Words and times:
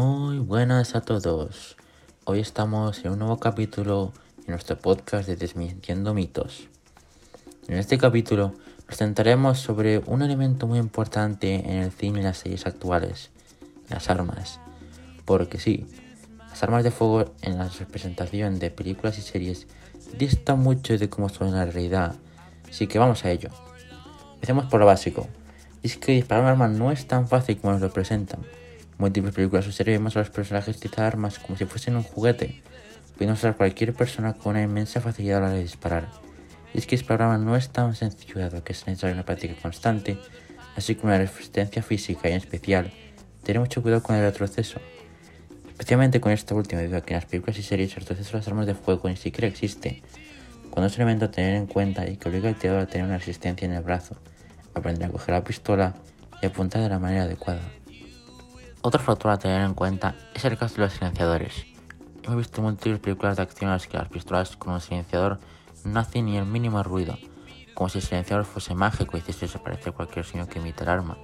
Muy 0.00 0.38
buenas 0.38 0.94
a 0.94 1.00
todos. 1.00 1.76
Hoy 2.24 2.38
estamos 2.38 3.04
en 3.04 3.10
un 3.10 3.18
nuevo 3.18 3.40
capítulo 3.40 4.12
en 4.46 4.52
nuestro 4.52 4.78
podcast 4.78 5.26
de 5.26 5.34
Desmintiendo 5.34 6.14
mitos. 6.14 6.68
En 7.66 7.78
este 7.78 7.98
capítulo 7.98 8.54
nos 8.86 8.96
centraremos 8.96 9.58
sobre 9.58 9.98
un 9.98 10.22
elemento 10.22 10.68
muy 10.68 10.78
importante 10.78 11.68
en 11.68 11.78
el 11.78 11.90
cine 11.90 12.20
y 12.20 12.22
las 12.22 12.38
series 12.38 12.64
actuales, 12.64 13.30
las 13.88 14.08
armas. 14.08 14.60
Porque 15.24 15.58
sí, 15.58 15.84
las 16.48 16.62
armas 16.62 16.84
de 16.84 16.92
fuego 16.92 17.34
en 17.42 17.58
la 17.58 17.66
representación 17.66 18.60
de 18.60 18.70
películas 18.70 19.18
y 19.18 19.22
series 19.22 19.66
distan 20.16 20.60
mucho 20.60 20.96
de 20.96 21.10
cómo 21.10 21.28
son 21.28 21.48
en 21.48 21.54
la 21.54 21.64
realidad, 21.64 22.14
así 22.70 22.86
que 22.86 23.00
vamos 23.00 23.24
a 23.24 23.32
ello. 23.32 23.48
Empecemos 24.34 24.66
por 24.66 24.78
lo 24.78 24.86
básico. 24.86 25.26
es 25.82 25.96
que 25.96 26.12
disparar 26.12 26.44
un 26.44 26.50
arma 26.50 26.68
no 26.68 26.92
es 26.92 27.08
tan 27.08 27.26
fácil 27.26 27.58
como 27.58 27.72
nos 27.72 27.82
lo 27.82 27.92
presentan. 27.92 28.46
Múltiples 28.98 29.32
películas 29.32 29.64
o 29.68 29.70
series 29.70 29.96
vemos 29.96 30.16
a 30.16 30.18
los 30.18 30.30
personajes 30.30 30.76
utilizar 30.76 31.04
armas 31.04 31.38
como 31.38 31.56
si 31.56 31.64
fuesen 31.66 31.94
un 31.94 32.02
juguete, 32.02 32.60
pudiendo 33.14 33.34
usar 33.34 33.56
cualquier 33.56 33.94
persona 33.94 34.34
con 34.34 34.50
una 34.50 34.62
inmensa 34.62 35.00
facilidad 35.00 35.38
a 35.38 35.40
la 35.40 35.46
hora 35.46 35.54
de 35.54 35.62
disparar. 35.62 36.08
Y 36.74 36.78
es 36.78 36.86
que 36.86 36.96
un 36.96 37.12
arma 37.12 37.38
no 37.38 37.54
es 37.54 37.68
tan 37.68 37.94
sencillo 37.94 38.40
dado 38.40 38.64
que 38.64 38.72
es 38.72 38.84
necesaria 38.88 39.14
una 39.14 39.24
práctica 39.24 39.54
constante, 39.62 40.18
así 40.74 40.96
como 40.96 41.12
una 41.12 41.18
resistencia 41.18 41.80
física 41.80 42.28
y 42.28 42.32
en 42.32 42.38
especial, 42.38 42.92
tener 43.44 43.60
mucho 43.60 43.82
cuidado 43.82 44.02
con 44.02 44.16
el 44.16 44.22
retroceso. 44.22 44.80
Especialmente 45.68 46.20
con 46.20 46.32
esta 46.32 46.56
última, 46.56 46.80
debido 46.80 46.98
a 46.98 47.02
que 47.02 47.14
en 47.14 47.20
las 47.20 47.26
películas 47.26 47.56
y 47.56 47.62
series 47.62 47.96
el 47.96 48.00
retroceso 48.00 48.32
de 48.32 48.38
las 48.38 48.48
armas 48.48 48.66
de 48.66 48.74
fuego 48.74 49.08
ni 49.08 49.16
siquiera 49.16 49.46
existe, 49.46 50.02
cuando 50.70 50.88
es 50.88 50.96
un 50.96 51.02
elemento 51.02 51.26
a 51.26 51.30
tener 51.30 51.54
en 51.54 51.66
cuenta 51.68 52.08
y 52.10 52.16
que 52.16 52.28
obliga 52.28 52.48
al 52.48 52.56
tirador 52.56 52.82
a 52.82 52.86
tener 52.86 53.06
una 53.06 53.18
resistencia 53.18 53.64
en 53.64 53.74
el 53.74 53.82
brazo, 53.84 54.16
aprender 54.74 55.08
a 55.08 55.12
coger 55.12 55.36
la 55.36 55.44
pistola 55.44 55.94
y 56.42 56.46
apuntar 56.46 56.82
de 56.82 56.88
la 56.88 56.98
manera 56.98 57.22
adecuada. 57.22 57.60
Otro 58.80 59.02
factor 59.02 59.32
a 59.32 59.38
tener 59.38 59.62
en 59.62 59.74
cuenta 59.74 60.14
es 60.34 60.44
el 60.44 60.56
caso 60.56 60.76
de 60.76 60.82
los 60.82 60.92
silenciadores. 60.92 61.66
Hemos 62.22 62.38
visto 62.38 62.62
múltiples 62.62 63.00
películas 63.00 63.36
de 63.36 63.42
acción 63.42 63.68
en 63.68 63.72
las 63.72 63.88
que 63.88 63.98
las 63.98 64.08
pistolas 64.08 64.56
con 64.56 64.72
un 64.72 64.80
silenciador 64.80 65.40
no 65.84 65.98
hacen 65.98 66.26
ni 66.26 66.36
el 66.36 66.46
mínimo 66.46 66.80
ruido, 66.84 67.18
como 67.74 67.88
si 67.88 67.98
el 67.98 68.04
silenciador 68.04 68.44
fuese 68.44 68.76
mágico 68.76 69.16
y 69.16 69.20
hiciese 69.20 69.46
desaparecer 69.46 69.92
cualquier 69.92 70.24
sonido 70.24 70.48
que 70.48 70.60
emite 70.60 70.84
el 70.84 70.90
arma. 70.90 71.18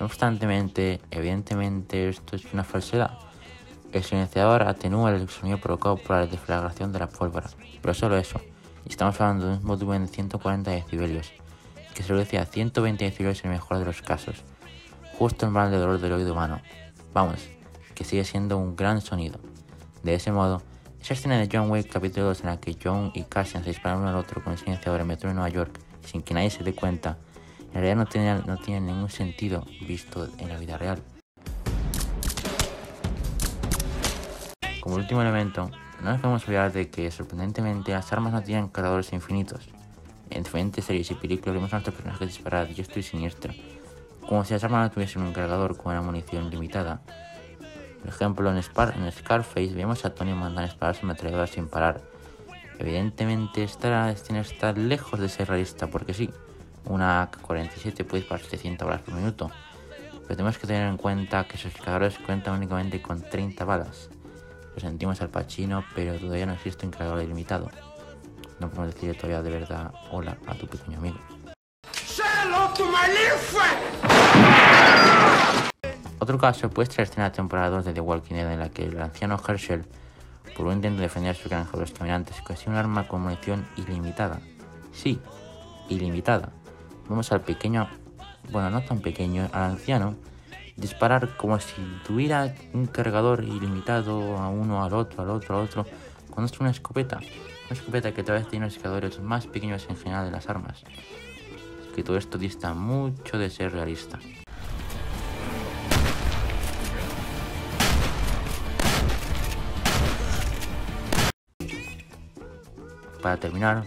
No 0.00 0.06
obstante, 0.06 1.00
evidentemente 1.12 2.08
esto 2.08 2.34
es 2.34 2.52
una 2.52 2.64
falsedad. 2.64 3.16
El 3.92 4.02
silenciador 4.02 4.64
atenúa 4.64 5.12
el 5.12 5.28
sonido 5.28 5.58
provocado 5.58 5.98
por 5.98 6.16
la 6.16 6.26
deflagración 6.26 6.92
de 6.92 6.98
la 6.98 7.08
pólvora, 7.08 7.48
pero 7.80 7.94
solo 7.94 8.16
eso. 8.16 8.40
Estamos 8.86 9.20
hablando 9.20 9.46
de 9.46 9.52
un 9.58 9.62
volumen 9.62 10.06
de 10.06 10.12
140 10.12 10.72
decibelios, 10.72 11.30
que 11.94 12.02
se 12.02 12.12
reduce 12.12 12.38
a 12.38 12.44
120 12.44 13.04
decibelios 13.04 13.44
en 13.44 13.52
el 13.52 13.58
mejor 13.58 13.78
de 13.78 13.84
los 13.84 14.02
casos, 14.02 14.42
justo 15.16 15.46
en 15.46 15.56
el 15.56 15.70
de 15.70 15.78
dolor 15.78 16.00
del 16.00 16.12
oído 16.12 16.32
humano. 16.32 16.60
Vamos, 17.20 17.48
que 17.96 18.04
sigue 18.04 18.22
siendo 18.22 18.58
un 18.58 18.76
gran 18.76 19.00
sonido. 19.00 19.40
De 20.04 20.14
ese 20.14 20.30
modo, 20.30 20.62
esa 21.02 21.14
escena 21.14 21.36
de 21.36 21.48
John 21.52 21.68
Wick 21.68 21.90
capítulo 21.90 22.26
2 22.26 22.42
en 22.42 22.46
la 22.46 22.60
que 22.60 22.76
John 22.80 23.10
y 23.12 23.24
Cassian 23.24 23.64
se 23.64 23.70
disparan 23.70 23.98
uno 23.98 24.10
al 24.10 24.14
otro 24.14 24.40
con 24.40 24.52
el 24.52 24.58
silenciador 24.60 25.00
en 25.00 25.08
metro 25.08 25.28
de 25.28 25.34
Nueva 25.34 25.48
York 25.48 25.80
sin 26.06 26.22
que 26.22 26.32
nadie 26.32 26.48
se 26.50 26.62
dé 26.62 26.76
cuenta, 26.76 27.18
en 27.70 27.72
realidad 27.72 27.96
no 27.96 28.06
tiene, 28.06 28.34
no 28.46 28.56
ningún 28.92 29.10
sentido 29.10 29.66
visto 29.84 30.28
en 30.38 30.48
la 30.48 30.58
vida 30.58 30.78
real. 30.78 31.02
Como 34.80 34.94
último 34.94 35.20
elemento, 35.20 35.72
no 36.00 36.12
nos 36.12 36.20
podemos 36.20 36.44
olvidar 36.44 36.70
de 36.70 36.88
que 36.88 37.10
sorprendentemente 37.10 37.90
las 37.90 38.12
armas 38.12 38.32
no 38.32 38.44
tienen 38.44 38.68
cargadores 38.68 39.12
infinitos. 39.12 39.68
En 40.30 40.44
diferentes 40.44 40.84
series 40.84 41.10
y 41.10 41.14
películas 41.14 41.56
vemos 41.56 41.72
a 41.72 41.78
nuestros 41.78 41.96
personajes 41.96 42.28
disparar 42.28 42.68
diestro 42.68 43.00
y 43.00 43.02
siniestro, 43.02 43.52
como 44.28 44.44
si 44.44 44.52
las 44.52 44.62
armas 44.62 44.84
no 44.84 44.90
tuviesen 44.90 45.22
un 45.22 45.32
cargador 45.32 45.78
con 45.78 45.92
una 45.92 46.02
munición 46.02 46.50
limitada. 46.50 47.00
Por 48.00 48.10
ejemplo, 48.10 48.54
en, 48.54 48.62
Scarface 48.62 49.72
vemos 49.74 50.04
a 50.04 50.14
Tony 50.14 50.34
mandar 50.34 50.66
disparar 50.66 50.94
su 50.94 51.06
ametralladora 51.06 51.46
sin 51.46 51.66
parar. 51.66 52.02
Evidentemente, 52.78 53.64
esta 53.64 54.06
destino 54.06 54.40
está 54.40 54.72
lejos 54.72 55.18
de 55.18 55.30
ser 55.30 55.48
realista, 55.48 55.86
porque 55.86 56.12
sí, 56.12 56.30
una 56.84 57.22
AK-47 57.22 58.04
puede 58.04 58.20
disparar 58.20 58.44
700 58.44 58.86
balas 58.86 59.02
por 59.02 59.14
minuto, 59.14 59.50
pero 60.22 60.36
tenemos 60.36 60.58
que 60.58 60.66
tener 60.66 60.86
en 60.86 60.98
cuenta 60.98 61.48
que 61.48 61.56
sus 61.56 61.72
cargadores 61.72 62.18
cuentan 62.18 62.54
únicamente 62.54 63.00
con 63.00 63.22
30 63.22 63.64
balas. 63.64 64.10
Lo 64.74 64.80
sentimos 64.80 65.22
al 65.22 65.30
Pacino, 65.30 65.84
pero 65.94 66.14
todavía 66.18 66.44
no 66.44 66.52
existe 66.52 66.84
un 66.84 66.92
cargador 66.92 67.22
ilimitado. 67.22 67.70
No 68.60 68.68
podemos 68.68 68.94
decir 68.94 69.16
todavía 69.16 69.42
de 69.42 69.50
verdad 69.50 69.92
hola 70.12 70.36
a 70.46 70.54
tu 70.54 70.66
pequeño 70.66 70.98
amigo. 70.98 71.37
Otro 76.28 76.38
caso 76.38 76.68
puede 76.68 76.90
ser 76.90 77.08
la 77.16 77.32
temporada 77.32 77.70
2 77.70 77.86
de 77.86 77.94
The 77.94 78.00
Walking 78.00 78.34
Dead 78.34 78.52
en 78.52 78.58
la 78.58 78.68
que 78.68 78.84
el 78.84 79.00
anciano 79.00 79.40
Herschel, 79.46 79.86
por 80.56 80.66
un 80.66 80.74
intento 80.74 80.96
de 80.96 81.04
defender 81.04 81.34
su 81.34 81.48
granja 81.48 81.72
de 81.72 81.80
los 81.80 81.92
caminantes, 81.92 82.40
consiguió 82.42 82.72
un 82.72 82.78
arma 82.78 83.08
con 83.08 83.22
munición 83.22 83.66
ilimitada. 83.76 84.40
Sí, 84.92 85.18
ilimitada. 85.88 86.50
Vamos 87.08 87.32
al 87.32 87.40
pequeño, 87.40 87.88
bueno, 88.50 88.68
no 88.68 88.82
tan 88.82 89.00
pequeño, 89.00 89.48
al 89.52 89.62
anciano, 89.62 90.16
disparar 90.76 91.36
como 91.36 91.58
si 91.60 91.82
tuviera 92.06 92.54
un 92.74 92.86
cargador 92.86 93.42
ilimitado 93.42 94.36
a 94.36 94.48
uno, 94.48 94.84
al 94.84 94.92
otro, 94.92 95.22
al 95.22 95.30
otro, 95.30 95.56
al 95.56 95.64
otro, 95.64 95.86
cuando 96.30 96.52
es 96.52 96.60
una 96.60 96.70
escopeta. 96.70 97.16
Una 97.16 97.78
escopeta 97.78 98.12
que 98.12 98.22
tal 98.22 98.38
vez 98.38 98.48
tiene 98.48 98.66
los 98.66 98.76
cargadores 98.76 99.20
más 99.20 99.46
pequeños 99.46 99.86
en 99.88 99.96
general 99.96 100.26
de 100.26 100.30
las 100.32 100.48
armas. 100.48 100.84
Que 101.98 102.04
todo 102.04 102.16
esto 102.16 102.38
dista 102.38 102.74
mucho 102.74 103.38
de 103.38 103.50
ser 103.50 103.72
realista. 103.72 104.20
Para 113.20 113.36
terminar, 113.38 113.84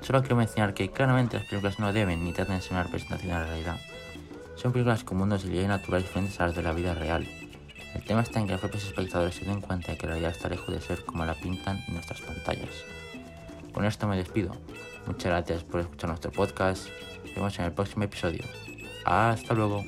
solo 0.00 0.22
quiero 0.22 0.34
mencionar 0.34 0.74
que 0.74 0.90
claramente 0.90 1.36
las 1.36 1.46
películas 1.46 1.78
no 1.78 1.92
deben 1.92 2.24
ni 2.24 2.32
tratan 2.32 2.56
de 2.56 2.62
ser 2.62 2.72
una 2.72 2.82
representación 2.82 3.28
de 3.28 3.38
la 3.38 3.46
realidad. 3.46 3.80
Son 4.56 4.72
películas 4.72 5.04
con 5.04 5.18
mundos 5.18 5.44
y 5.44 5.50
leyes 5.50 5.68
naturales 5.68 6.08
diferentes 6.08 6.40
a 6.40 6.46
las 6.46 6.56
de 6.56 6.64
la 6.64 6.72
vida 6.72 6.94
real. 6.94 7.28
El 7.94 8.02
tema 8.02 8.22
está 8.22 8.40
en 8.40 8.46
que 8.46 8.52
los 8.54 8.60
propios 8.60 8.86
espectadores 8.86 9.36
se 9.36 9.44
den 9.44 9.60
cuenta 9.60 9.92
de 9.92 9.98
que 9.98 10.06
la 10.08 10.14
realidad 10.14 10.32
está 10.32 10.48
lejos 10.48 10.74
de 10.74 10.80
ser 10.80 11.04
como 11.04 11.24
la 11.24 11.34
pintan 11.34 11.80
en 11.86 11.94
nuestras 11.94 12.22
pantallas. 12.22 12.84
Con 13.80 13.86
esto 13.86 14.06
me 14.06 14.18
despido. 14.18 14.54
Muchas 15.06 15.24
gracias 15.32 15.64
por 15.64 15.80
escuchar 15.80 16.10
nuestro 16.10 16.30
podcast. 16.30 16.90
Nos 17.24 17.34
vemos 17.34 17.58
en 17.58 17.64
el 17.64 17.72
próximo 17.72 18.04
episodio. 18.04 18.44
Hasta 19.06 19.54
luego. 19.54 19.82